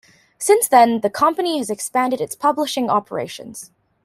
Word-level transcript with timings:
Since 0.39 0.67
then, 0.67 1.01
the 1.01 1.11
company 1.11 1.59
has 1.59 1.69
expanded 1.69 2.21
its 2.21 2.35
publishing 2.35 2.89
operation. 2.89 3.53